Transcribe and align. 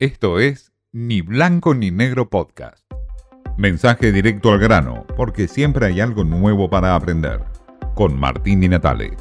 Esto 0.00 0.40
es 0.40 0.72
Ni 0.90 1.20
Blanco 1.20 1.72
ni 1.72 1.92
Negro 1.92 2.28
Podcast. 2.28 2.84
Mensaje 3.56 4.10
directo 4.10 4.50
al 4.50 4.58
grano, 4.58 5.06
porque 5.16 5.46
siempre 5.46 5.86
hay 5.86 6.00
algo 6.00 6.24
nuevo 6.24 6.68
para 6.68 6.96
aprender. 6.96 7.44
Con 7.94 8.18
Martín 8.18 8.58
Di 8.60 8.68
Natale. 8.68 9.16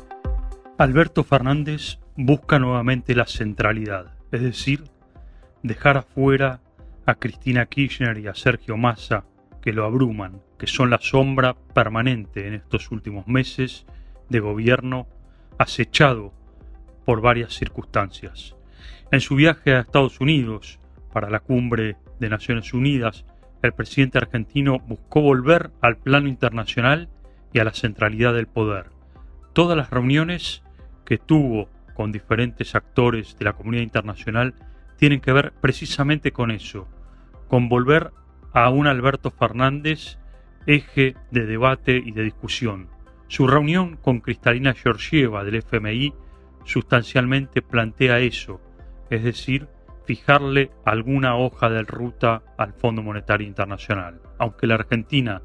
Alberto 0.80 1.24
Fernández 1.24 2.00
busca 2.16 2.58
nuevamente 2.58 3.14
la 3.14 3.28
centralidad, 3.28 4.16
es 4.32 4.42
decir, 4.42 4.86
dejar 5.62 5.98
afuera 5.98 6.60
a 7.06 7.14
Cristina 7.14 7.68
Kirchner 7.68 8.18
y 8.18 8.26
a 8.26 8.34
Sergio 8.34 8.76
Massa, 8.76 9.26
que 9.62 9.74
lo 9.74 9.86
abruman, 9.86 10.42
que 10.58 10.66
son 10.66 10.90
la 10.90 10.98
sombra 11.00 11.54
permanente 11.54 12.48
en 12.48 12.56
estos 12.56 12.90
últimos 12.90 13.28
meses 13.28 13.86
de 14.28 14.40
gobierno 14.40 15.06
acechado 15.60 16.34
por 17.06 17.22
varias 17.22 17.54
circunstancias. 17.54 18.56
En 19.12 19.22
su 19.22 19.36
viaje 19.36 19.74
a 19.74 19.82
Estados 19.82 20.20
Unidos 20.20 20.80
para 21.12 21.30
la 21.30 21.40
cumbre 21.40 21.98
de 22.20 22.30
Naciones 22.30 22.74
Unidas, 22.74 23.26
el 23.62 23.74
presidente 23.74 24.18
argentino 24.18 24.80
buscó 24.80 25.22
volver 25.22 25.72
al 25.82 25.98
plano 25.98 26.28
internacional 26.28 27.10
y 27.54 27.60
a 27.60 27.64
la 27.64 27.74
centralidad 27.74 28.34
del 28.34 28.48
poder. 28.48 28.88
Todas 29.54 29.78
las 29.78 29.90
reuniones 29.90 30.64
que 31.06 31.18
tuvo 31.18 31.70
con 31.94 32.12
diferentes 32.12 32.76
actores 32.76 33.38
de 33.38 33.46
la 33.46 33.54
comunidad 33.54 33.84
internacional 33.84 34.56
tienen 34.98 35.22
que 35.22 35.32
ver 35.32 35.54
precisamente 35.62 36.32
con 36.32 36.52
eso, 36.52 36.88
con 37.48 37.70
volver 37.70 38.12
a 38.54 38.70
un 38.70 38.88
Alberto 38.88 39.32
Fernández 39.32 40.18
eje 40.66 41.16
de 41.32 41.46
debate 41.46 42.02
y 42.04 42.12
de 42.12 42.24
discusión. 42.24 42.90
Su 43.28 43.48
reunión 43.48 43.98
con 43.98 44.20
Cristalina 44.20 44.74
Georgieva 44.74 45.44
del 45.44 45.56
FMI 45.56 46.14
sustancialmente 46.66 47.62
plantea 47.62 48.20
eso, 48.20 48.62
es 49.10 49.24
decir, 49.24 49.68
fijarle 50.06 50.72
alguna 50.86 51.36
hoja 51.38 51.70
de 51.70 51.84
ruta 51.84 52.44
al 52.58 52.74
Fondo 52.74 53.02
Monetario 53.02 53.48
Internacional, 53.48 54.22
aunque 54.38 54.68
la 54.68 54.76
Argentina 54.76 55.42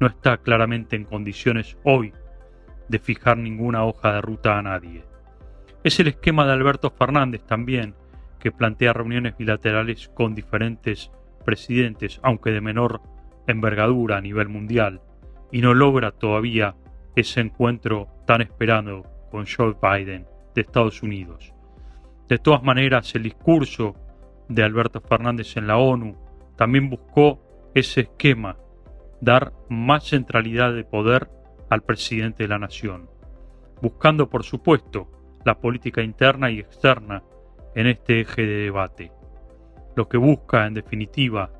no 0.00 0.06
está 0.06 0.38
claramente 0.38 0.96
en 0.96 1.04
condiciones 1.04 1.76
hoy 1.84 2.12
de 2.88 2.98
fijar 2.98 3.36
ninguna 3.36 3.84
hoja 3.84 4.14
de 4.14 4.20
ruta 4.20 4.58
a 4.58 4.62
nadie. 4.62 5.04
Es 5.84 6.00
el 6.00 6.08
esquema 6.08 6.44
de 6.44 6.52
Alberto 6.52 6.90
Fernández 6.90 7.42
también, 7.44 7.94
que 8.38 8.50
plantea 8.50 8.92
reuniones 8.92 9.36
bilaterales 9.36 10.08
con 10.08 10.34
diferentes 10.34 11.10
presidentes, 11.44 12.20
aunque 12.22 12.50
de 12.50 12.60
menor 12.60 13.00
envergadura 13.46 14.16
a 14.16 14.20
nivel 14.20 14.48
mundial, 14.48 15.00
y 15.52 15.60
no 15.60 15.74
logra 15.74 16.10
todavía 16.12 16.74
ese 17.16 17.40
encuentro 17.40 18.08
tan 18.26 18.40
esperado 18.40 19.04
con 19.30 19.46
Joe 19.46 19.76
Biden 19.80 20.26
de 20.54 20.62
Estados 20.62 21.02
Unidos. 21.02 21.52
De 22.30 22.38
todas 22.38 22.62
maneras, 22.62 23.12
el 23.16 23.24
discurso 23.24 23.96
de 24.48 24.62
Alberto 24.62 25.00
Fernández 25.00 25.56
en 25.56 25.66
la 25.66 25.78
ONU 25.78 26.16
también 26.54 26.88
buscó 26.88 27.40
ese 27.74 28.02
esquema, 28.02 28.56
dar 29.20 29.52
más 29.68 30.04
centralidad 30.04 30.72
de 30.72 30.84
poder 30.84 31.28
al 31.70 31.82
presidente 31.82 32.44
de 32.44 32.48
la 32.48 32.60
nación, 32.60 33.10
buscando 33.82 34.30
por 34.30 34.44
supuesto 34.44 35.10
la 35.44 35.58
política 35.58 36.02
interna 36.02 36.52
y 36.52 36.60
externa 36.60 37.24
en 37.74 37.88
este 37.88 38.20
eje 38.20 38.42
de 38.42 38.62
debate. 38.62 39.10
Lo 39.96 40.08
que 40.08 40.16
busca 40.16 40.68
en 40.68 40.74
definitiva 40.74 41.50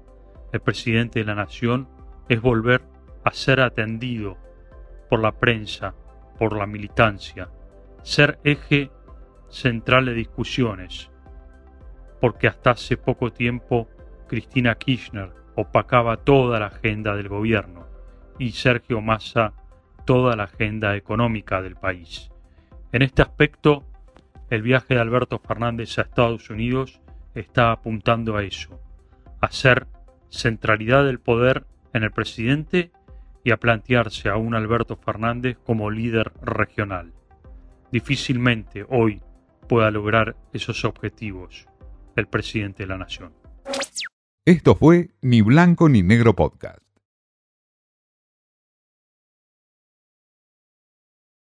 el 0.52 0.60
presidente 0.60 1.18
de 1.18 1.24
la 1.24 1.34
nación 1.34 1.88
es 2.28 2.40
volver 2.40 2.82
a 3.24 3.32
ser 3.32 3.60
atendido 3.60 4.36
por 5.08 5.18
la 5.18 5.32
prensa, 5.32 5.96
por 6.38 6.56
la 6.56 6.68
militancia, 6.68 7.48
ser 8.04 8.38
eje 8.44 8.92
central 9.50 10.06
de 10.06 10.14
discusiones, 10.14 11.10
porque 12.20 12.48
hasta 12.48 12.70
hace 12.70 12.96
poco 12.96 13.32
tiempo 13.32 13.88
Cristina 14.28 14.74
Kirchner 14.76 15.32
opacaba 15.56 16.18
toda 16.18 16.60
la 16.60 16.66
agenda 16.66 17.16
del 17.16 17.28
gobierno 17.28 17.86
y 18.38 18.52
Sergio 18.52 19.00
Massa 19.00 19.52
toda 20.06 20.36
la 20.36 20.44
agenda 20.44 20.96
económica 20.96 21.62
del 21.62 21.76
país. 21.76 22.30
En 22.92 23.02
este 23.02 23.22
aspecto, 23.22 23.84
el 24.48 24.62
viaje 24.62 24.94
de 24.94 25.00
Alberto 25.00 25.38
Fernández 25.38 25.98
a 25.98 26.02
Estados 26.02 26.50
Unidos 26.50 27.00
está 27.34 27.70
apuntando 27.70 28.36
a 28.36 28.42
eso, 28.42 28.80
a 29.40 29.50
ser 29.50 29.86
centralidad 30.30 31.04
del 31.04 31.20
poder 31.20 31.64
en 31.92 32.02
el 32.02 32.10
presidente 32.10 32.90
y 33.44 33.52
a 33.52 33.56
plantearse 33.58 34.28
a 34.28 34.36
un 34.36 34.54
Alberto 34.54 34.96
Fernández 34.96 35.58
como 35.64 35.90
líder 35.90 36.32
regional. 36.42 37.12
Difícilmente 37.92 38.84
hoy 38.88 39.22
pueda 39.70 39.92
lograr 39.92 40.34
esos 40.52 40.84
objetivos 40.84 41.68
el 42.16 42.26
presidente 42.26 42.82
de 42.82 42.88
la 42.88 42.98
nación. 42.98 43.32
Esto 44.44 44.74
fue 44.74 45.10
Ni 45.22 45.42
Blanco 45.42 45.88
ni 45.88 46.02
Negro 46.02 46.34
Podcast. 46.34 46.89